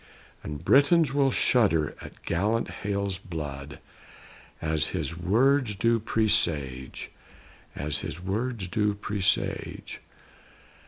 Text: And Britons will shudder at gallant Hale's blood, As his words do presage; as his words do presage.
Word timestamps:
And 0.41 0.65
Britons 0.65 1.13
will 1.13 1.29
shudder 1.29 1.95
at 2.01 2.25
gallant 2.25 2.69
Hale's 2.81 3.19
blood, 3.19 3.77
As 4.59 4.87
his 4.87 5.15
words 5.15 5.75
do 5.75 5.99
presage; 5.99 7.11
as 7.75 7.99
his 7.99 8.19
words 8.19 8.67
do 8.67 8.95
presage. 8.95 9.99